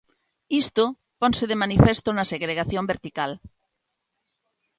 Isto 0.61 0.83
ponse 1.21 1.45
de 1.49 1.59
manifesto 1.63 2.09
na 2.13 2.29
segregación 2.31 2.83
vertical. 2.93 3.31